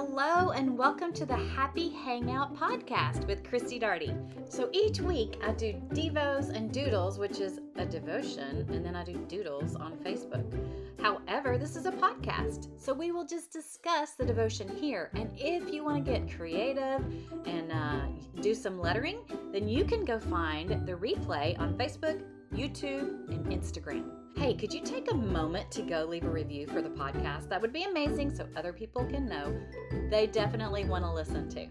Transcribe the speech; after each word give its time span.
Hello, 0.00 0.50
and 0.50 0.78
welcome 0.78 1.12
to 1.14 1.26
the 1.26 1.34
Happy 1.34 1.88
Hangout 1.88 2.54
podcast 2.56 3.26
with 3.26 3.42
Christie 3.42 3.80
Darty. 3.80 4.16
So 4.48 4.70
each 4.72 5.00
week 5.00 5.40
I 5.42 5.50
do 5.50 5.72
Devos 5.88 6.50
and 6.50 6.70
Doodles, 6.70 7.18
which 7.18 7.40
is 7.40 7.58
a 7.74 7.84
devotion, 7.84 8.64
and 8.70 8.86
then 8.86 8.94
I 8.94 9.02
do 9.02 9.16
Doodles 9.26 9.74
on 9.74 9.96
Facebook. 9.96 10.46
However, 11.02 11.58
this 11.58 11.74
is 11.74 11.86
a 11.86 11.90
podcast, 11.90 12.80
so 12.80 12.94
we 12.94 13.10
will 13.10 13.26
just 13.26 13.52
discuss 13.52 14.12
the 14.12 14.24
devotion 14.24 14.68
here. 14.68 15.10
And 15.14 15.32
if 15.36 15.74
you 15.74 15.82
want 15.82 16.04
to 16.04 16.12
get 16.12 16.30
creative 16.30 17.04
and 17.44 17.72
uh, 17.72 18.02
do 18.40 18.54
some 18.54 18.78
lettering, 18.78 19.18
then 19.52 19.68
you 19.68 19.84
can 19.84 20.04
go 20.04 20.20
find 20.20 20.86
the 20.86 20.92
replay 20.92 21.58
on 21.58 21.74
Facebook, 21.74 22.22
YouTube, 22.54 23.28
and 23.32 23.46
Instagram. 23.46 24.17
Hey, 24.38 24.54
could 24.54 24.72
you 24.72 24.82
take 24.82 25.10
a 25.10 25.16
moment 25.16 25.68
to 25.72 25.82
go 25.82 26.04
leave 26.04 26.22
a 26.22 26.30
review 26.30 26.68
for 26.68 26.80
the 26.80 26.88
podcast? 26.88 27.48
That 27.48 27.60
would 27.60 27.72
be 27.72 27.82
amazing 27.82 28.32
so 28.32 28.46
other 28.54 28.72
people 28.72 29.04
can 29.04 29.28
know 29.28 29.52
they 30.10 30.28
definitely 30.28 30.84
want 30.84 31.04
to 31.04 31.10
listen 31.12 31.48
to. 31.50 31.66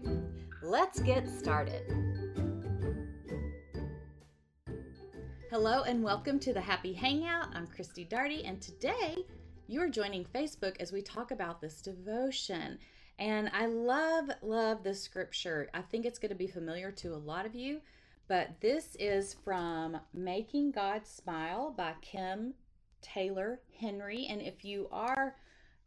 Let's 0.62 1.00
get 1.00 1.26
started. 1.26 1.90
Hello 5.50 5.84
and 5.84 6.04
welcome 6.04 6.38
to 6.40 6.52
the 6.52 6.60
Happy 6.60 6.92
Hangout. 6.92 7.48
I'm 7.54 7.66
Christie 7.68 8.04
Darty, 8.04 8.46
and 8.46 8.60
today 8.60 9.16
you 9.66 9.80
are 9.80 9.88
joining 9.88 10.26
Facebook 10.26 10.76
as 10.78 10.92
we 10.92 11.00
talk 11.00 11.30
about 11.30 11.62
this 11.62 11.80
devotion. 11.80 12.78
And 13.18 13.50
I 13.54 13.64
love, 13.64 14.28
love 14.42 14.84
this 14.84 15.02
scripture. 15.02 15.70
I 15.72 15.80
think 15.80 16.04
it's 16.04 16.18
going 16.18 16.32
to 16.32 16.36
be 16.36 16.46
familiar 16.46 16.92
to 16.92 17.14
a 17.14 17.16
lot 17.16 17.46
of 17.46 17.54
you 17.54 17.80
but 18.28 18.60
this 18.60 18.94
is 19.00 19.34
from 19.42 19.98
Making 20.12 20.70
God 20.70 21.06
Smile 21.06 21.74
by 21.76 21.94
Kim 22.02 22.52
Taylor 23.00 23.60
Henry. 23.80 24.26
And 24.28 24.42
if 24.42 24.64
you 24.64 24.86
are 24.92 25.34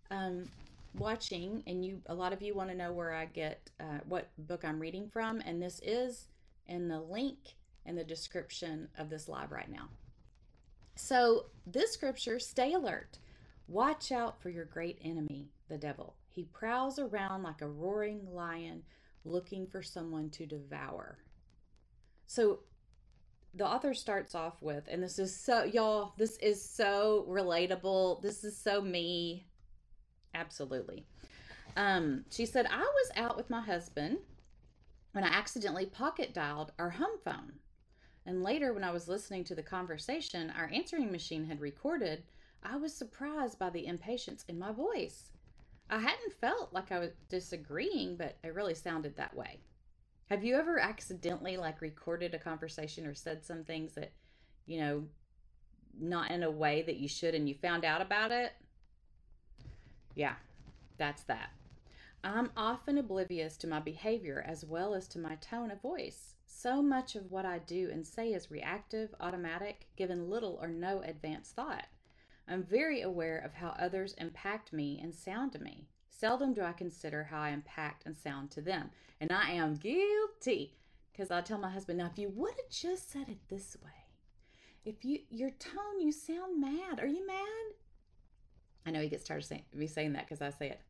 um, 0.10 0.50
watching 0.98 1.64
and 1.68 1.86
you, 1.86 2.02
a 2.08 2.16
lot 2.16 2.34
of 2.34 2.42
you 2.42 2.56
want 2.56 2.72
to 2.72 2.76
know 2.76 2.92
where 2.92 3.14
I 3.14 3.26
get 3.26 3.70
uh, 3.80 4.00
what 4.08 4.30
book 4.40 4.66
I'm 4.66 4.80
reading 4.80 5.08
from, 5.08 5.40
and 5.42 5.62
this 5.62 5.80
is 5.84 6.28
in 6.68 6.88
the 6.88 7.00
link 7.00 7.38
in 7.86 7.96
the 7.96 8.04
description 8.04 8.88
of 8.98 9.10
this 9.10 9.30
live 9.30 9.52
right 9.52 9.70
now. 9.70 9.90
So, 10.96 11.46
this 11.66 11.94
scripture, 11.94 12.40
stay 12.40 12.74
alert. 12.74 13.20
Watch 13.68 14.12
out 14.12 14.42
for 14.42 14.50
your 14.50 14.66
great 14.66 15.00
enemy, 15.04 15.48
the 15.70 15.78
devil. 15.78 16.16
He 16.28 16.44
prowls 16.44 17.00
around 17.00 17.44
like 17.44 17.62
a 17.62 17.68
roaring 17.68 18.28
lion 18.34 18.84
looking 19.24 19.68
for 19.68 19.82
someone 19.82 20.30
to 20.32 20.46
devour. 20.46 21.20
So 22.32 22.60
the 23.56 23.68
author 23.68 23.94
starts 23.94 24.36
off 24.36 24.62
with, 24.62 24.88
and 24.90 25.04
this 25.04 25.20
is 25.20 25.36
so, 25.36 25.66
y'all, 25.66 26.14
this 26.18 26.38
is 26.38 26.64
so 26.64 27.26
relatable. 27.28 28.22
This 28.22 28.46
is 28.46 28.58
so 28.58 28.82
me. 28.82 29.48
Absolutely. 30.34 31.06
Um, 31.76 32.24
she 32.32 32.46
said, 32.46 32.68
I 32.68 32.80
was 32.80 33.12
out 33.18 33.36
with 33.36 33.50
my 33.50 33.60
husband 33.60 34.20
when 35.12 35.26
I 35.26 35.28
accidentally 35.28 35.88
pocket 35.88 36.34
dialed 36.34 36.72
our 36.80 36.92
home 36.92 37.20
phone. 37.26 37.52
And 38.26 38.44
later, 38.44 38.72
when 38.72 38.86
I 38.86 38.92
was 38.92 39.10
listening 39.10 39.44
to 39.44 39.56
the 39.56 39.62
conversation 39.62 40.54
our 40.58 40.72
answering 40.74 41.12
machine 41.12 41.44
had 41.44 41.60
recorded, 41.60 42.24
I 42.64 42.78
was 42.78 42.94
surprised 42.94 43.60
by 43.60 43.72
the 43.72 43.88
impatience 43.88 44.46
in 44.48 44.58
my 44.58 44.72
voice. 44.72 45.32
I 45.90 46.00
hadn't 46.00 46.40
felt 46.40 46.72
like 46.72 46.94
I 46.94 47.00
was 47.00 47.12
disagreeing, 47.28 48.16
but 48.16 48.38
it 48.42 48.56
really 48.56 48.76
sounded 48.76 49.18
that 49.18 49.36
way. 49.36 49.60
Have 50.32 50.46
you 50.46 50.56
ever 50.56 50.80
accidentally 50.80 51.58
like 51.58 51.82
recorded 51.82 52.34
a 52.34 52.40
conversation 52.40 53.06
or 53.06 53.14
said 53.14 53.44
some 53.44 53.66
things 53.66 53.96
that, 53.96 54.14
you 54.66 54.80
know, 54.80 55.04
not 56.00 56.32
in 56.32 56.44
a 56.44 56.50
way 56.50 56.84
that 56.84 56.96
you 56.96 57.10
should 57.10 57.36
and 57.36 57.50
you 57.50 57.56
found 57.56 57.84
out 57.84 58.02
about 58.02 58.32
it? 58.32 58.54
Yeah, 60.16 60.36
that's 60.98 61.24
that. 61.24 61.50
I'm 62.24 62.50
often 62.56 62.98
oblivious 62.98 63.58
to 63.58 63.68
my 63.68 63.82
behavior 63.82 64.42
as 64.48 64.64
well 64.64 64.94
as 64.94 65.10
to 65.10 65.20
my 65.20 65.36
tone 65.36 65.70
of 65.70 65.82
voice. 65.82 66.36
So 66.46 66.82
much 66.82 67.18
of 67.18 67.30
what 67.30 67.46
I 67.46 67.60
do 67.60 67.90
and 67.92 68.08
say 68.08 68.32
is 68.32 68.50
reactive, 68.50 69.14
automatic, 69.20 69.88
given 69.98 70.30
little 70.30 70.58
or 70.62 70.70
no 70.70 71.02
advance 71.02 71.50
thought. 71.50 71.88
I'm 72.48 72.64
very 72.64 73.02
aware 73.02 73.38
of 73.40 73.56
how 73.56 73.76
others 73.78 74.16
impact 74.18 74.72
me 74.72 74.98
and 75.04 75.14
sound 75.14 75.52
to 75.52 75.60
me. 75.60 75.90
Seldom 76.22 76.54
do 76.54 76.62
I 76.62 76.72
consider 76.72 77.24
how 77.24 77.42
I 77.42 77.50
impact 77.50 78.04
and 78.06 78.16
sound 78.16 78.52
to 78.52 78.62
them. 78.62 78.92
And 79.20 79.32
I 79.32 79.54
am 79.54 79.74
guilty 79.74 80.76
because 81.12 81.32
I 81.32 81.42
tell 81.42 81.58
my 81.58 81.72
husband, 81.72 81.98
now, 81.98 82.12
if 82.12 82.20
you 82.20 82.30
would 82.36 82.52
have 82.52 82.70
just 82.70 83.12
said 83.12 83.28
it 83.28 83.40
this 83.50 83.76
way, 83.84 83.90
if 84.86 85.04
you, 85.04 85.22
your 85.32 85.50
tone, 85.50 86.00
you 86.00 86.12
sound 86.12 86.62
mad. 86.62 87.00
Are 87.00 87.08
you 87.08 87.26
mad? 87.26 87.74
I 88.86 88.92
know 88.92 89.02
he 89.02 89.10
gets 89.10 89.24
tired 89.24 89.40
of 89.40 89.46
saying, 89.46 89.64
me 89.74 89.88
saying 89.88 90.14
that 90.14 90.28
because 90.28 90.44
I 90.44 90.52
say 90.52 90.70
it 90.70 90.82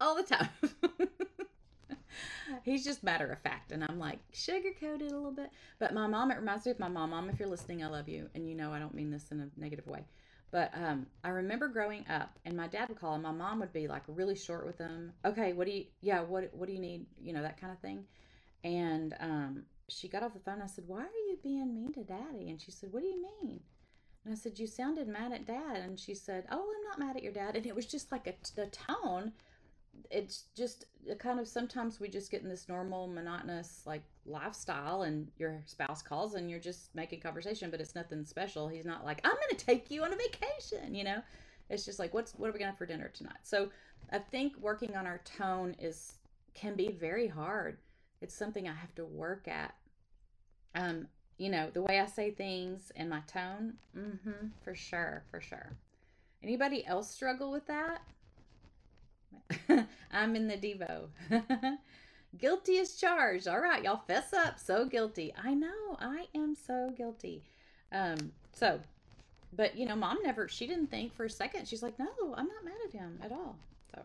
all 0.00 0.16
the 0.16 0.22
time. 0.22 0.48
He's 2.64 2.82
just 2.82 3.04
matter 3.04 3.30
of 3.30 3.38
fact. 3.40 3.72
And 3.72 3.84
I'm 3.84 3.98
like, 3.98 4.20
sugarcoat 4.32 5.02
it 5.02 5.12
a 5.12 5.14
little 5.14 5.30
bit. 5.30 5.50
But 5.78 5.92
my 5.92 6.06
mom, 6.06 6.30
it 6.30 6.38
reminds 6.38 6.64
me 6.64 6.72
of 6.72 6.78
my 6.78 6.88
mom. 6.88 7.10
Mom, 7.10 7.28
if 7.28 7.38
you're 7.38 7.50
listening, 7.50 7.84
I 7.84 7.88
love 7.88 8.08
you. 8.08 8.30
And 8.34 8.48
you 8.48 8.54
know 8.54 8.72
I 8.72 8.78
don't 8.78 8.94
mean 8.94 9.10
this 9.10 9.30
in 9.30 9.40
a 9.40 9.60
negative 9.60 9.86
way. 9.86 10.06
But 10.50 10.72
um, 10.74 11.06
I 11.22 11.28
remember 11.28 11.68
growing 11.68 12.04
up, 12.08 12.38
and 12.44 12.56
my 12.56 12.66
dad 12.66 12.88
would 12.88 13.00
call, 13.00 13.14
and 13.14 13.22
my 13.22 13.30
mom 13.30 13.60
would 13.60 13.72
be 13.72 13.86
like 13.86 14.02
really 14.08 14.34
short 14.34 14.66
with 14.66 14.78
them. 14.78 15.12
Okay, 15.24 15.52
what 15.52 15.66
do 15.66 15.72
you? 15.72 15.84
Yeah, 16.00 16.22
what 16.22 16.50
what 16.52 16.66
do 16.66 16.72
you 16.72 16.80
need? 16.80 17.06
You 17.22 17.32
know 17.32 17.42
that 17.42 17.60
kind 17.60 17.72
of 17.72 17.78
thing. 17.78 18.04
And 18.64 19.14
um, 19.20 19.62
she 19.88 20.08
got 20.08 20.22
off 20.22 20.34
the 20.34 20.40
phone. 20.40 20.60
I 20.62 20.66
said, 20.66 20.84
"Why 20.88 21.02
are 21.02 21.28
you 21.28 21.38
being 21.42 21.72
mean 21.72 21.92
to 21.92 22.02
Daddy?" 22.02 22.50
And 22.50 22.60
she 22.60 22.72
said, 22.72 22.92
"What 22.92 23.02
do 23.02 23.08
you 23.08 23.22
mean?" 23.42 23.60
And 24.24 24.34
I 24.34 24.36
said, 24.36 24.58
"You 24.58 24.66
sounded 24.66 25.06
mad 25.06 25.32
at 25.32 25.46
Dad." 25.46 25.76
And 25.76 25.98
she 25.98 26.14
said, 26.14 26.46
"Oh, 26.50 26.74
I'm 26.76 26.88
not 26.88 26.98
mad 26.98 27.16
at 27.16 27.22
your 27.22 27.32
dad." 27.32 27.54
And 27.54 27.64
it 27.64 27.74
was 27.74 27.86
just 27.86 28.10
like 28.10 28.26
a, 28.26 28.34
the 28.56 28.66
tone 28.66 29.32
it's 30.10 30.44
just 30.56 30.84
kind 31.18 31.40
of 31.40 31.48
sometimes 31.48 32.00
we 32.00 32.08
just 32.08 32.30
get 32.30 32.42
in 32.42 32.48
this 32.48 32.68
normal 32.68 33.06
monotonous 33.06 33.82
like 33.86 34.02
lifestyle 34.26 35.02
and 35.02 35.28
your 35.38 35.62
spouse 35.66 36.02
calls 36.02 36.34
and 36.34 36.50
you're 36.50 36.60
just 36.60 36.94
making 36.94 37.20
conversation 37.20 37.70
but 37.70 37.80
it's 37.80 37.94
nothing 37.94 38.24
special. 38.24 38.68
He's 38.68 38.84
not 38.84 39.04
like 39.04 39.20
i'm 39.24 39.32
gonna 39.32 39.58
take 39.58 39.90
you 39.90 40.02
on 40.04 40.12
a 40.12 40.16
vacation 40.16 40.94
you 40.94 41.04
know? 41.04 41.22
It's 41.68 41.84
just 41.84 41.98
like 41.98 42.14
what's 42.14 42.32
what 42.32 42.48
are 42.48 42.52
we 42.52 42.58
gonna 42.58 42.70
have 42.70 42.78
for 42.78 42.86
dinner 42.86 43.10
tonight? 43.12 43.38
So 43.42 43.70
i 44.12 44.18
think 44.18 44.56
working 44.58 44.96
on 44.96 45.06
our 45.06 45.20
tone 45.24 45.74
is 45.78 46.14
can 46.54 46.74
be 46.74 46.90
very 46.92 47.28
hard. 47.28 47.78
It's 48.20 48.34
something 48.34 48.68
i 48.68 48.72
have 48.74 48.94
to 48.96 49.04
work 49.04 49.48
at. 49.48 49.74
Um 50.74 51.08
you 51.38 51.48
know 51.50 51.70
the 51.72 51.82
way 51.82 51.98
i 52.00 52.06
say 52.06 52.30
things 52.30 52.92
and 52.96 53.08
my 53.08 53.20
tone 53.26 53.74
mm-hmm 53.96 54.48
for 54.62 54.74
sure 54.74 55.24
for 55.30 55.40
sure. 55.40 55.76
Anybody 56.42 56.86
else 56.86 57.10
struggle 57.10 57.50
with 57.50 57.66
that 57.66 58.02
I'm 60.12 60.36
in 60.36 60.48
the 60.48 60.56
Devo. 60.56 61.08
guilty 62.38 62.78
as 62.78 62.94
charged. 62.94 63.48
All 63.48 63.60
right, 63.60 63.82
y'all 63.82 64.02
fess 64.06 64.32
up. 64.32 64.58
So 64.58 64.84
guilty. 64.86 65.34
I 65.42 65.54
know. 65.54 65.96
I 65.98 66.26
am 66.34 66.54
so 66.54 66.92
guilty. 66.96 67.42
Um, 67.92 68.32
so, 68.52 68.80
but 69.52 69.76
you 69.76 69.86
know, 69.86 69.96
mom 69.96 70.18
never, 70.22 70.48
she 70.48 70.66
didn't 70.66 70.90
think 70.90 71.14
for 71.14 71.24
a 71.24 71.30
second. 71.30 71.66
She's 71.66 71.82
like, 71.82 71.98
no, 71.98 72.06
I'm 72.34 72.46
not 72.46 72.64
mad 72.64 72.74
at 72.86 72.92
him 72.92 73.18
at 73.22 73.32
all. 73.32 73.56
So, 73.94 74.02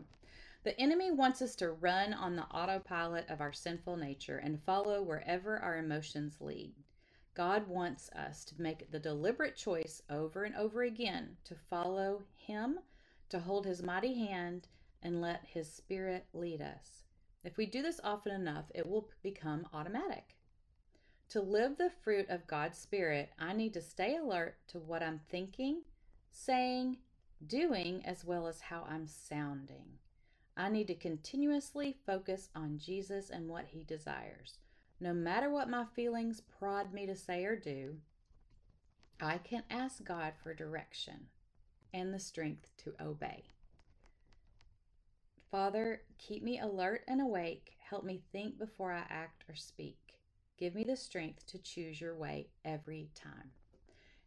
the 0.64 0.78
enemy 0.80 1.12
wants 1.12 1.42
us 1.42 1.54
to 1.56 1.70
run 1.70 2.12
on 2.12 2.34
the 2.34 2.42
autopilot 2.44 3.28
of 3.30 3.40
our 3.40 3.52
sinful 3.52 3.96
nature 3.96 4.38
and 4.38 4.62
follow 4.64 5.02
wherever 5.02 5.58
our 5.58 5.78
emotions 5.78 6.36
lead. 6.40 6.72
God 7.34 7.68
wants 7.68 8.10
us 8.10 8.44
to 8.46 8.60
make 8.60 8.90
the 8.90 8.98
deliberate 8.98 9.56
choice 9.56 10.02
over 10.10 10.44
and 10.44 10.56
over 10.56 10.82
again 10.82 11.36
to 11.44 11.54
follow 11.68 12.22
Him, 12.34 12.78
to 13.28 13.38
hold 13.38 13.66
His 13.66 13.82
mighty 13.82 14.14
hand, 14.26 14.66
and 15.06 15.20
let 15.20 15.44
His 15.46 15.72
Spirit 15.72 16.26
lead 16.34 16.60
us. 16.60 17.04
If 17.44 17.56
we 17.56 17.64
do 17.64 17.80
this 17.80 18.00
often 18.02 18.32
enough, 18.32 18.64
it 18.74 18.88
will 18.88 19.08
become 19.22 19.68
automatic. 19.72 20.34
To 21.28 21.40
live 21.40 21.78
the 21.78 21.92
fruit 22.02 22.28
of 22.28 22.48
God's 22.48 22.76
Spirit, 22.76 23.30
I 23.38 23.52
need 23.52 23.72
to 23.74 23.80
stay 23.80 24.16
alert 24.16 24.56
to 24.68 24.80
what 24.80 25.04
I'm 25.04 25.20
thinking, 25.30 25.82
saying, 26.32 26.98
doing, 27.46 28.04
as 28.04 28.24
well 28.24 28.48
as 28.48 28.62
how 28.62 28.84
I'm 28.90 29.06
sounding. 29.06 29.98
I 30.56 30.70
need 30.70 30.88
to 30.88 30.94
continuously 30.96 31.96
focus 32.04 32.48
on 32.56 32.78
Jesus 32.78 33.30
and 33.30 33.48
what 33.48 33.66
He 33.66 33.84
desires. 33.84 34.58
No 34.98 35.14
matter 35.14 35.48
what 35.50 35.70
my 35.70 35.84
feelings 35.94 36.40
prod 36.58 36.92
me 36.92 37.06
to 37.06 37.14
say 37.14 37.44
or 37.44 37.54
do, 37.54 37.98
I 39.20 39.38
can 39.38 39.62
ask 39.70 40.02
God 40.02 40.32
for 40.42 40.52
direction 40.52 41.28
and 41.94 42.12
the 42.12 42.18
strength 42.18 42.70
to 42.78 42.94
obey. 43.00 43.44
Father, 45.56 46.02
keep 46.18 46.42
me 46.42 46.58
alert 46.58 47.02
and 47.08 47.18
awake. 47.18 47.78
Help 47.78 48.04
me 48.04 48.20
think 48.30 48.58
before 48.58 48.92
I 48.92 49.04
act 49.08 49.42
or 49.48 49.54
speak. 49.54 49.96
Give 50.58 50.74
me 50.74 50.84
the 50.84 50.98
strength 50.98 51.46
to 51.46 51.56
choose 51.56 51.98
your 51.98 52.14
way 52.14 52.48
every 52.62 53.08
time. 53.14 53.52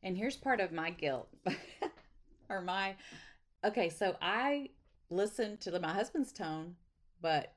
And 0.02 0.18
here's 0.18 0.36
part 0.36 0.60
of 0.60 0.72
my 0.72 0.90
guilt 0.90 1.30
or 2.50 2.62
my 2.62 2.96
okay, 3.64 3.90
so 3.90 4.16
I 4.20 4.70
listen 5.12 5.58
to 5.58 5.80
my 5.80 5.94
husband's 5.94 6.32
tone, 6.32 6.76
but 7.22 7.54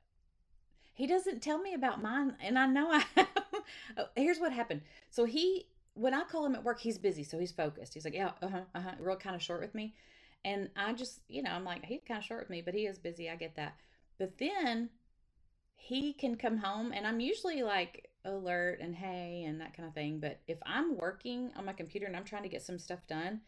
he 0.93 1.07
doesn't 1.07 1.41
tell 1.41 1.57
me 1.57 1.73
about 1.73 1.99
mine 1.99 2.35
and 2.43 2.59
I 2.59 2.67
know 2.67 2.91
I 2.91 3.03
have. 3.15 3.27
Oh, 3.97 4.05
here's 4.15 4.39
what 4.39 4.51
happened. 4.51 4.81
So 5.09 5.25
he 5.25 5.65
when 5.95 6.13
I 6.13 6.25
call 6.25 6.45
him 6.45 6.53
at 6.53 6.63
work, 6.63 6.79
he's 6.79 6.99
busy, 6.99 7.23
so 7.23 7.39
he's 7.39 7.51
focused. 7.51 7.95
He's 7.95 8.05
like, 8.05 8.13
"Yeah, 8.13 8.31
uh-huh, 8.41 8.61
uh-huh," 8.75 8.95
real 8.99 9.15
kind 9.15 9.35
of 9.35 9.41
short 9.41 9.61
with 9.61 9.73
me. 9.73 9.95
And 10.45 10.69
I 10.75 10.93
just, 10.93 11.21
you 11.27 11.41
know, 11.41 11.51
I'm 11.51 11.63
like, 11.63 11.85
he's 11.85 12.03
kind 12.07 12.17
of 12.19 12.25
short 12.25 12.41
with 12.41 12.49
me, 12.49 12.61
but 12.61 12.73
he 12.73 12.85
is 12.85 12.97
busy. 12.97 13.29
I 13.29 13.35
get 13.35 13.55
that. 13.55 13.75
But 14.19 14.37
then 14.37 14.89
he 15.75 16.13
can 16.13 16.35
come 16.35 16.57
home 16.57 16.91
and 16.93 17.05
I'm 17.05 17.19
usually 17.19 17.61
like 17.63 18.09
alert 18.25 18.79
and 18.81 18.95
hey 18.95 19.43
and 19.47 19.59
that 19.59 19.75
kind 19.75 19.87
of 19.87 19.93
thing. 19.93 20.19
But 20.19 20.39
if 20.47 20.57
I'm 20.65 20.97
working 20.97 21.51
on 21.55 21.65
my 21.65 21.73
computer 21.73 22.05
and 22.05 22.15
I'm 22.15 22.23
trying 22.23 22.43
to 22.43 22.49
get 22.49 22.61
some 22.61 22.79
stuff 22.79 23.05
done 23.07 23.41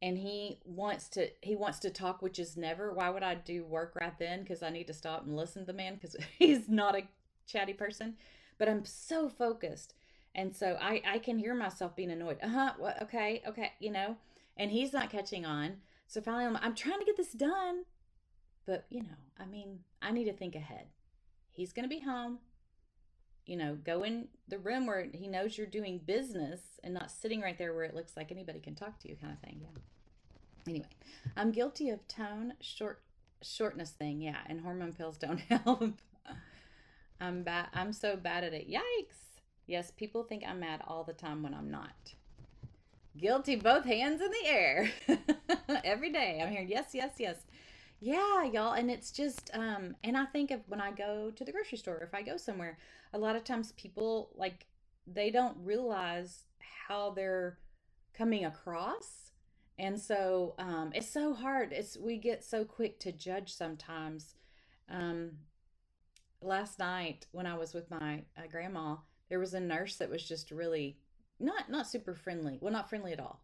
and 0.00 0.18
he 0.18 0.58
wants 0.64 1.08
to 1.10 1.28
he 1.42 1.56
wants 1.56 1.78
to 1.80 1.90
talk, 1.90 2.22
which 2.22 2.38
is 2.38 2.56
never 2.56 2.92
why 2.92 3.10
would 3.10 3.22
I 3.22 3.34
do 3.34 3.64
work 3.64 3.96
right 4.00 4.16
then? 4.18 4.40
Because 4.40 4.62
I 4.62 4.70
need 4.70 4.86
to 4.88 4.94
stop 4.94 5.24
and 5.26 5.36
listen 5.36 5.62
to 5.62 5.66
the 5.66 5.72
man 5.76 5.94
because 5.94 6.16
he's 6.38 6.68
not 6.68 6.96
a 6.96 7.02
chatty 7.46 7.72
person. 7.72 8.16
But 8.58 8.68
I'm 8.68 8.84
so 8.84 9.28
focused. 9.28 9.94
And 10.34 10.54
so 10.54 10.78
I, 10.80 11.02
I 11.06 11.18
can 11.18 11.38
hear 11.38 11.54
myself 11.54 11.94
being 11.94 12.10
annoyed. 12.10 12.38
Uh-huh. 12.42 12.72
What 12.78 13.02
okay, 13.02 13.42
okay, 13.46 13.72
you 13.80 13.90
know, 13.90 14.16
and 14.56 14.70
he's 14.70 14.92
not 14.92 15.10
catching 15.10 15.44
on. 15.44 15.78
So 16.12 16.20
finally 16.20 16.44
I'm 16.44 16.56
I'm 16.56 16.74
trying 16.74 16.98
to 16.98 17.04
get 17.04 17.16
this 17.16 17.32
done. 17.32 17.84
But 18.66 18.86
you 18.90 19.00
know, 19.00 19.18
I 19.38 19.46
mean, 19.46 19.80
I 20.00 20.12
need 20.12 20.24
to 20.24 20.32
think 20.32 20.54
ahead. 20.54 20.86
He's 21.50 21.72
gonna 21.72 21.88
be 21.88 22.00
home 22.00 22.38
you 23.46 23.56
know, 23.56 23.76
go 23.84 24.02
in 24.02 24.28
the 24.48 24.58
room 24.58 24.86
where 24.86 25.08
he 25.12 25.26
knows 25.26 25.58
you're 25.58 25.66
doing 25.66 26.00
business 26.04 26.60
and 26.84 26.94
not 26.94 27.10
sitting 27.10 27.40
right 27.40 27.58
there 27.58 27.74
where 27.74 27.84
it 27.84 27.94
looks 27.94 28.16
like 28.16 28.30
anybody 28.30 28.60
can 28.60 28.74
talk 28.74 28.98
to 29.00 29.08
you 29.08 29.16
kind 29.16 29.32
of 29.32 29.40
thing. 29.40 29.60
Yeah. 29.62 29.80
Anyway, 30.68 30.88
I'm 31.36 31.50
guilty 31.50 31.90
of 31.90 32.06
tone 32.06 32.54
short 32.60 33.02
shortness 33.42 33.90
thing. 33.90 34.20
Yeah, 34.20 34.38
and 34.46 34.60
hormone 34.60 34.92
pills 34.92 35.18
don't 35.18 35.40
help. 35.48 36.00
I'm 37.20 37.42
bad. 37.42 37.68
I'm 37.74 37.92
so 37.92 38.16
bad 38.16 38.44
at 38.44 38.52
it. 38.52 38.70
Yikes. 38.70 39.40
Yes, 39.66 39.90
people 39.90 40.22
think 40.22 40.44
I'm 40.46 40.60
mad 40.60 40.82
all 40.86 41.04
the 41.04 41.12
time 41.12 41.42
when 41.42 41.54
I'm 41.54 41.70
not. 41.70 42.14
Guilty, 43.16 43.56
both 43.56 43.84
hands 43.84 44.20
in 44.20 44.30
the 44.30 44.46
air. 44.48 44.90
Every 45.84 46.10
day 46.10 46.40
I'm 46.42 46.50
hearing 46.50 46.68
yes, 46.68 46.90
yes, 46.92 47.12
yes. 47.18 47.36
Yeah, 48.00 48.44
y'all. 48.44 48.72
And 48.72 48.90
it's 48.90 49.12
just, 49.12 49.50
um, 49.54 49.94
and 50.02 50.16
I 50.16 50.24
think 50.24 50.50
of 50.50 50.60
when 50.66 50.80
I 50.80 50.90
go 50.90 51.30
to 51.30 51.44
the 51.44 51.52
grocery 51.52 51.78
store, 51.78 51.98
if 51.98 52.14
I 52.14 52.22
go 52.22 52.36
somewhere, 52.36 52.78
a 53.12 53.18
lot 53.18 53.36
of 53.36 53.44
times 53.44 53.72
people 53.72 54.30
like 54.34 54.66
they 55.06 55.30
don't 55.30 55.56
realize 55.62 56.44
how 56.88 57.10
they're 57.10 57.58
coming 58.16 58.44
across. 58.44 59.30
And 59.78 60.00
so 60.00 60.54
um, 60.58 60.92
it's 60.94 61.10
so 61.10 61.34
hard. 61.34 61.72
It's 61.72 61.96
we 61.96 62.16
get 62.16 62.42
so 62.44 62.64
quick 62.64 62.98
to 63.00 63.12
judge 63.12 63.52
sometimes. 63.52 64.34
Um, 64.90 65.32
last 66.40 66.78
night 66.78 67.26
when 67.32 67.46
I 67.46 67.56
was 67.56 67.74
with 67.74 67.90
my 67.90 68.22
uh, 68.36 68.42
grandma, 68.50 68.96
there 69.28 69.38
was 69.38 69.54
a 69.54 69.60
nurse 69.60 69.96
that 69.96 70.10
was 70.10 70.26
just 70.26 70.50
really 70.50 70.96
not 71.42 71.70
not 71.70 71.86
super 71.86 72.14
friendly. 72.14 72.58
Well, 72.60 72.72
not 72.72 72.88
friendly 72.88 73.12
at 73.12 73.20
all. 73.20 73.40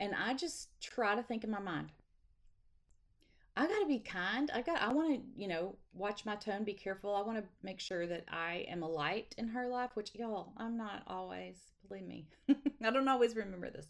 And 0.00 0.14
I 0.14 0.34
just 0.34 0.68
try 0.80 1.14
to 1.14 1.22
think 1.22 1.44
in 1.44 1.50
my 1.50 1.60
mind, 1.60 1.92
I 3.56 3.66
got 3.66 3.80
to 3.80 3.86
be 3.86 3.98
kind. 3.98 4.50
I 4.54 4.62
got 4.62 4.80
I 4.80 4.92
want 4.92 5.14
to, 5.14 5.40
you 5.40 5.48
know, 5.48 5.76
watch 5.92 6.24
my 6.24 6.36
tone, 6.36 6.64
be 6.64 6.74
careful. 6.74 7.14
I 7.14 7.22
want 7.22 7.38
to 7.38 7.44
make 7.62 7.80
sure 7.80 8.06
that 8.06 8.24
I 8.28 8.64
am 8.68 8.82
a 8.82 8.88
light 8.88 9.34
in 9.38 9.48
her 9.48 9.66
life, 9.68 9.90
which 9.94 10.14
y'all, 10.14 10.52
I'm 10.56 10.76
not 10.76 11.02
always, 11.06 11.56
believe 11.88 12.06
me. 12.06 12.26
I 12.48 12.90
don't 12.90 13.08
always 13.08 13.36
remember 13.36 13.70
this 13.70 13.86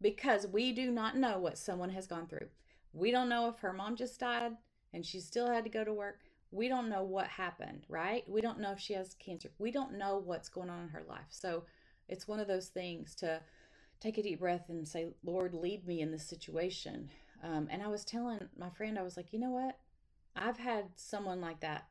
because 0.00 0.46
we 0.46 0.72
do 0.72 0.90
not 0.90 1.16
know 1.16 1.38
what 1.38 1.58
someone 1.58 1.90
has 1.90 2.06
gone 2.06 2.26
through. 2.26 2.48
We 2.92 3.10
don't 3.10 3.28
know 3.28 3.48
if 3.48 3.58
her 3.60 3.72
mom 3.72 3.96
just 3.96 4.20
died 4.20 4.52
and 4.92 5.06
she 5.06 5.20
still 5.20 5.48
had 5.50 5.64
to 5.64 5.70
go 5.70 5.84
to 5.84 5.92
work. 5.92 6.20
We 6.50 6.68
don't 6.68 6.90
know 6.90 7.02
what 7.02 7.28
happened, 7.28 7.84
right? 7.88 8.28
We 8.28 8.42
don't 8.42 8.60
know 8.60 8.72
if 8.72 8.78
she 8.78 8.92
has 8.92 9.14
cancer. 9.14 9.50
We 9.58 9.70
don't 9.70 9.96
know 9.96 10.18
what's 10.22 10.50
going 10.50 10.68
on 10.68 10.82
in 10.82 10.88
her 10.90 11.02
life. 11.08 11.24
So, 11.30 11.64
it's 12.08 12.28
one 12.28 12.40
of 12.40 12.48
those 12.48 12.68
things 12.68 13.14
to 13.16 13.40
take 14.00 14.18
a 14.18 14.22
deep 14.22 14.40
breath 14.40 14.68
and 14.68 14.86
say, 14.86 15.08
Lord, 15.24 15.54
lead 15.54 15.86
me 15.86 16.00
in 16.00 16.10
this 16.10 16.26
situation. 16.26 17.10
Um, 17.42 17.68
and 17.70 17.82
I 17.82 17.88
was 17.88 18.04
telling 18.04 18.48
my 18.58 18.70
friend, 18.70 18.98
I 18.98 19.02
was 19.02 19.16
like, 19.16 19.32
you 19.32 19.38
know 19.38 19.50
what? 19.50 19.78
I've 20.34 20.58
had 20.58 20.86
someone 20.96 21.40
like 21.40 21.60
that 21.60 21.86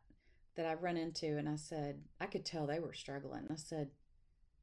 that 0.55 0.65
I've 0.65 0.83
run 0.83 0.97
into, 0.97 1.37
and 1.37 1.47
I 1.47 1.55
said, 1.55 2.01
I 2.19 2.25
could 2.25 2.45
tell 2.45 2.67
they 2.67 2.79
were 2.79 2.93
struggling. 2.93 3.47
I 3.49 3.55
said, 3.55 3.89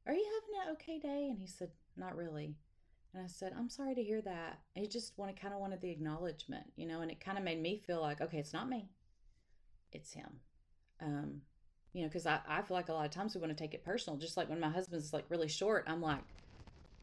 Are 0.05 0.13
you 0.13 0.25
having 0.25 0.67
an 0.67 0.73
okay 0.73 0.99
day? 0.99 1.27
And 1.29 1.39
he 1.39 1.47
said, 1.47 1.71
Not 1.97 2.15
really. 2.15 2.55
And 3.13 3.23
I 3.23 3.27
said, 3.27 3.53
I'm 3.57 3.69
sorry 3.69 3.95
to 3.95 4.03
hear 4.03 4.21
that. 4.21 4.59
He 4.75 4.87
just 4.87 5.17
wanted 5.17 5.39
kind 5.41 5.53
of 5.53 5.59
wanted 5.59 5.81
the 5.81 5.89
acknowledgement, 5.89 6.65
you 6.75 6.85
know, 6.85 7.01
and 7.01 7.09
it 7.09 7.19
kind 7.19 7.39
of 7.39 7.43
made 7.43 7.59
me 7.59 7.81
feel 7.85 8.01
like, 8.01 8.21
okay, 8.21 8.37
it's 8.37 8.53
not 8.53 8.69
me, 8.69 8.89
it's 9.91 10.13
him. 10.13 10.41
Um, 11.01 11.41
you 11.93 12.01
know, 12.01 12.07
because 12.07 12.25
I, 12.25 12.39
I 12.47 12.61
feel 12.61 12.77
like 12.77 12.89
a 12.89 12.93
lot 12.93 13.05
of 13.05 13.11
times 13.11 13.33
we 13.33 13.41
want 13.41 13.55
to 13.55 13.61
take 13.61 13.73
it 13.73 13.83
personal. 13.83 14.17
Just 14.19 14.37
like 14.37 14.49
when 14.49 14.59
my 14.59 14.69
husband's 14.69 15.13
like 15.13 15.25
really 15.29 15.47
short, 15.47 15.85
I'm 15.87 16.01
like, 16.01 16.21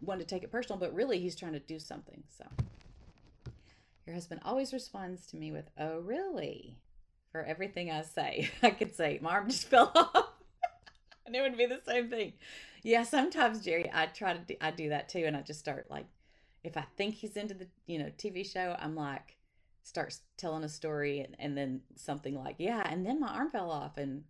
want 0.01 0.21
to 0.21 0.27
take 0.27 0.43
it 0.43 0.53
personal, 0.53 0.79
but 0.79 0.95
really 0.95 1.19
he's 1.19 1.35
trying 1.35 1.55
to 1.55 1.59
do 1.59 1.79
something. 1.79 2.23
So 2.37 2.45
your 4.07 4.15
husband 4.15 4.41
always 4.45 4.73
responds 4.73 5.27
to 5.29 5.37
me 5.37 5.51
with, 5.53 5.69
Oh, 5.79 5.99
really? 5.99 6.79
For 7.33 7.43
everything 7.43 7.91
I 7.91 8.03
say. 8.03 8.51
I 8.63 8.71
could 8.71 8.95
say, 8.95 9.19
My 9.21 9.33
arm 9.33 9.49
just 9.51 9.69
fell 9.69 9.91
off. 9.95 10.27
and 11.27 11.35
it 11.35 11.41
would 11.41 11.57
be 11.59 11.67
the 11.67 11.81
same 11.87 12.09
thing. 12.09 12.35
Yeah, 12.83 13.03
sometimes, 13.03 13.65
Jerry, 13.65 13.91
I 13.93 14.07
try 14.07 14.33
to 14.35 14.39
do, 14.39 14.55
I 14.61 14.71
do 14.71 14.91
that 14.91 15.09
too. 15.09 15.25
And 15.27 15.37
I 15.37 15.43
just 15.43 15.59
start 15.59 15.87
like, 15.91 16.07
if 16.63 16.77
I 16.77 16.85
think 16.97 17.15
he's 17.17 17.37
into 17.37 17.55
the, 17.55 17.67
you 17.87 17.99
know, 17.99 18.11
TV 18.17 18.49
show, 18.51 18.77
I'm 18.79 18.95
like, 18.95 19.37
starts 19.83 20.21
telling 20.37 20.65
a 20.65 20.69
story 20.69 21.21
and, 21.21 21.35
and 21.39 21.57
then 21.59 21.81
something 21.97 22.35
like, 22.37 22.57
Yeah, 22.59 22.87
and 22.89 23.05
then 23.05 23.19
my 23.19 23.29
arm 23.29 23.51
fell 23.51 23.71
off. 23.73 23.99
And 23.99 24.23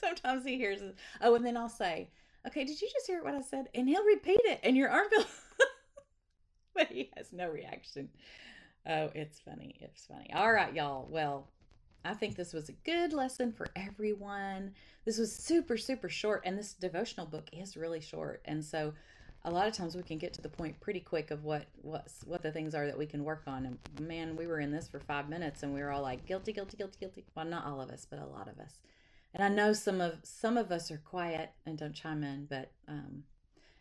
sometimes 0.00 0.44
he 0.44 0.56
hears, 0.56 0.80
Oh, 1.20 1.34
and 1.34 1.44
then 1.44 1.56
I'll 1.56 1.68
say, 1.68 2.10
Okay, 2.46 2.64
did 2.64 2.80
you 2.80 2.88
just 2.92 3.06
hear 3.06 3.22
what 3.22 3.34
I 3.34 3.42
said? 3.42 3.68
And 3.74 3.88
he'll 3.88 4.04
repeat 4.04 4.40
it, 4.44 4.60
and 4.62 4.76
your 4.76 4.88
arm 4.88 5.08
fell 5.10 5.24
but 6.74 6.88
he 6.88 7.10
has 7.16 7.32
no 7.32 7.48
reaction. 7.48 8.08
Oh, 8.86 9.10
it's 9.14 9.40
funny. 9.40 9.76
It's 9.80 10.06
funny. 10.06 10.30
All 10.34 10.52
right, 10.52 10.74
y'all. 10.74 11.06
Well, 11.10 11.48
I 12.04 12.14
think 12.14 12.34
this 12.34 12.54
was 12.54 12.68
a 12.68 12.74
good 12.84 13.12
lesson 13.12 13.52
for 13.52 13.68
everyone. 13.76 14.72
This 15.04 15.18
was 15.18 15.34
super, 15.34 15.76
super 15.76 16.08
short, 16.08 16.42
and 16.46 16.58
this 16.58 16.72
devotional 16.72 17.26
book 17.26 17.48
is 17.52 17.76
really 17.76 18.00
short. 18.00 18.40
And 18.46 18.64
so 18.64 18.94
a 19.44 19.50
lot 19.50 19.66
of 19.68 19.74
times 19.74 19.96
we 19.96 20.02
can 20.02 20.18
get 20.18 20.32
to 20.34 20.42
the 20.42 20.48
point 20.48 20.80
pretty 20.80 21.00
quick 21.00 21.30
of 21.30 21.44
what 21.44 21.66
what's 21.82 22.22
what 22.24 22.42
the 22.42 22.52
things 22.52 22.74
are 22.74 22.86
that 22.86 22.98
we 22.98 23.06
can 23.06 23.24
work 23.24 23.42
on. 23.46 23.66
And 23.66 24.06
man, 24.06 24.36
we 24.36 24.46
were 24.46 24.60
in 24.60 24.70
this 24.70 24.88
for 24.88 25.00
five 25.00 25.28
minutes 25.28 25.62
and 25.62 25.74
we 25.74 25.80
were 25.80 25.90
all 25.90 26.02
like 26.02 26.26
guilty, 26.26 26.52
guilty, 26.52 26.76
guilty, 26.76 26.98
guilty. 27.00 27.24
Well, 27.34 27.46
not 27.46 27.66
all 27.66 27.80
of 27.80 27.90
us, 27.90 28.06
but 28.08 28.18
a 28.18 28.26
lot 28.26 28.48
of 28.48 28.58
us. 28.58 28.78
And 29.34 29.44
I 29.44 29.48
know 29.48 29.72
some 29.72 30.00
of 30.00 30.18
some 30.22 30.56
of 30.56 30.72
us 30.72 30.90
are 30.90 30.98
quiet 30.98 31.50
and 31.66 31.78
don't 31.78 31.94
chime 31.94 32.24
in, 32.24 32.46
but 32.46 32.72
um 32.88 33.24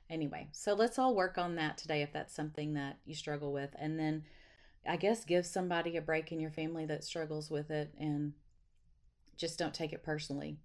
anyway, 0.09 0.47
so 0.51 0.73
let's 0.73 0.99
all 0.99 1.15
work 1.15 1.37
on 1.37 1.55
that 1.55 1.77
today 1.77 2.01
if 2.01 2.11
that's 2.11 2.35
something 2.35 2.73
that 2.73 2.97
you 3.05 3.15
struggle 3.15 3.51
with. 3.51 3.69
And 3.77 3.99
then 3.99 4.23
I 4.87 4.97
guess 4.97 5.25
give 5.25 5.45
somebody 5.45 5.97
a 5.97 6.01
break 6.01 6.31
in 6.31 6.39
your 6.39 6.51
family 6.51 6.85
that 6.85 7.03
struggles 7.03 7.49
with 7.49 7.69
it 7.69 7.93
and 7.99 8.33
just 9.37 9.59
don't 9.59 9.73
take 9.73 9.93
it 9.93 10.03
personally. 10.03 10.57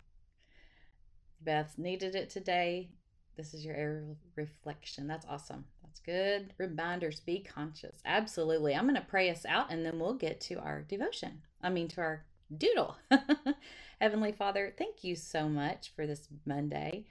Beth 1.41 1.75
needed 1.77 2.15
it 2.15 2.31
today. 2.31 2.91
This 3.37 3.53
is 3.53 3.65
your 3.65 3.75
air 3.75 4.05
reflection. 4.37 5.07
That's 5.07 5.27
awesome. 5.27 5.65
That's 5.83 6.01
good. 6.01 6.55
Reminders 6.59 7.21
be 7.21 7.41
conscious. 7.41 8.01
Absolutely. 8.05 8.75
I'm 8.75 8.85
going 8.85 8.95
to 8.95 9.03
pray 9.03 9.31
us 9.31 9.45
out 9.47 9.71
and 9.71 9.85
then 9.85 9.99
we'll 9.99 10.15
get 10.15 10.41
to 10.43 10.59
our 10.61 10.83
devotion. 10.83 11.43
I 11.63 11.71
mean, 11.71 11.89
to 11.89 12.01
our 12.01 12.25
doodle. 12.57 12.97
Heavenly 14.01 14.33
Father, 14.33 14.73
thank 14.77 15.05
you 15.05 15.17
so 15.17 15.49
much 15.49 15.93
for 15.95 16.07
this 16.07 16.29
Monday, 16.45 17.07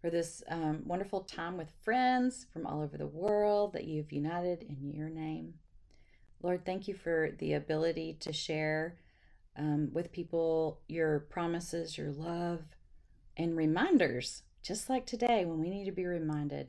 for 0.00 0.10
this 0.10 0.42
um, 0.48 0.82
wonderful 0.84 1.20
time 1.20 1.56
with 1.56 1.72
friends 1.82 2.46
from 2.52 2.66
all 2.66 2.82
over 2.82 2.96
the 2.96 3.06
world 3.06 3.72
that 3.72 3.84
you've 3.84 4.12
united 4.12 4.62
in 4.62 4.92
your 4.92 5.08
name. 5.08 5.54
Lord, 6.42 6.64
thank 6.64 6.88
you 6.88 6.94
for 6.94 7.34
the 7.38 7.54
ability 7.54 8.16
to 8.20 8.32
share 8.32 8.96
um, 9.56 9.90
with 9.92 10.12
people 10.12 10.80
your 10.88 11.20
promises, 11.20 11.98
your 11.98 12.10
love, 12.10 12.62
and 13.36 13.56
reminders, 13.56 14.42
just 14.62 14.88
like 14.88 15.06
today 15.06 15.44
when 15.44 15.60
we 15.60 15.70
need 15.70 15.84
to 15.84 15.92
be 15.92 16.06
reminded 16.06 16.68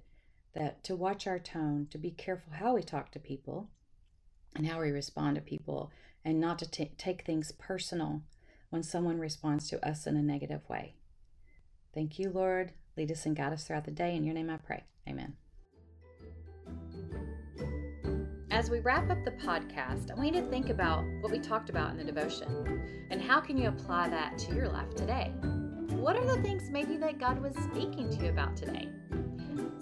that 0.53 0.83
to 0.83 0.95
watch 0.95 1.27
our 1.27 1.39
tone, 1.39 1.87
to 1.91 1.97
be 1.97 2.11
careful 2.11 2.53
how 2.53 2.75
we 2.75 2.83
talk 2.83 3.11
to 3.11 3.19
people 3.19 3.69
and 4.55 4.67
how 4.67 4.79
we 4.81 4.91
respond 4.91 5.35
to 5.35 5.41
people, 5.41 5.91
and 6.23 6.39
not 6.39 6.59
to 6.59 6.69
t- 6.69 6.91
take 6.97 7.23
things 7.23 7.51
personal 7.51 8.21
when 8.69 8.83
someone 8.83 9.19
responds 9.19 9.69
to 9.69 9.87
us 9.87 10.07
in 10.07 10.15
a 10.15 10.21
negative 10.21 10.67
way. 10.69 10.95
Thank 11.93 12.19
you, 12.19 12.29
Lord. 12.29 12.73
Lead 12.97 13.11
us 13.11 13.25
and 13.25 13.35
guide 13.35 13.53
us 13.53 13.63
throughout 13.63 13.85
the 13.85 13.91
day. 13.91 14.15
In 14.15 14.23
your 14.23 14.33
name 14.33 14.49
I 14.49 14.57
pray. 14.57 14.83
Amen. 15.07 15.35
As 18.49 18.69
we 18.69 18.79
wrap 18.79 19.09
up 19.09 19.23
the 19.23 19.31
podcast, 19.31 20.11
I 20.11 20.15
want 20.15 20.35
you 20.35 20.41
to 20.41 20.47
think 20.49 20.69
about 20.69 21.03
what 21.21 21.31
we 21.31 21.39
talked 21.39 21.69
about 21.69 21.91
in 21.91 21.97
the 21.97 22.03
devotion 22.03 23.07
and 23.09 23.21
how 23.21 23.39
can 23.39 23.57
you 23.57 23.69
apply 23.69 24.09
that 24.09 24.37
to 24.39 24.53
your 24.53 24.69
life 24.69 24.93
today? 24.95 25.31
What 25.89 26.15
are 26.15 26.25
the 26.25 26.41
things 26.41 26.69
maybe 26.69 26.97
that 26.97 27.19
God 27.19 27.41
was 27.41 27.55
speaking 27.55 28.09
to 28.09 28.23
you 28.23 28.29
about 28.29 28.55
today? 28.55 28.89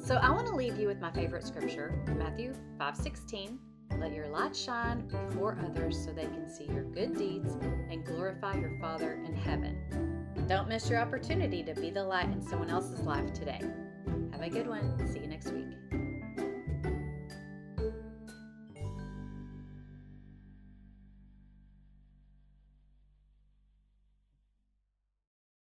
So 0.03 0.15
I 0.15 0.31
want 0.31 0.47
to 0.47 0.55
leave 0.55 0.79
you 0.79 0.87
with 0.87 0.99
my 0.99 1.11
favorite 1.11 1.45
scripture, 1.45 1.93
Matthew 2.17 2.53
5:16. 2.79 3.59
Let 3.97 4.13
your 4.13 4.27
light 4.27 4.55
shine 4.55 5.07
before 5.07 5.57
others 5.65 6.03
so 6.03 6.11
they 6.11 6.25
can 6.25 6.47
see 6.47 6.65
your 6.65 6.83
good 6.83 7.17
deeds 7.17 7.57
and 7.89 8.05
glorify 8.05 8.55
your 8.55 8.77
Father 8.79 9.19
in 9.25 9.35
heaven. 9.35 9.77
Don't 10.47 10.67
miss 10.67 10.89
your 10.89 10.99
opportunity 10.99 11.63
to 11.63 11.73
be 11.75 11.89
the 11.89 12.03
light 12.03 12.29
in 12.29 12.41
someone 12.41 12.69
else's 12.69 13.01
life 13.01 13.33
today. 13.33 13.61
Have 14.31 14.41
a 14.41 14.49
good 14.49 14.67
one. 14.67 15.07
See 15.07 15.19
you 15.19 15.27
next 15.27 15.51
week. 15.51 15.78